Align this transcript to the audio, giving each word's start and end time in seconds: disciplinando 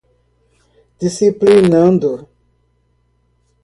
disciplinando 0.99 2.27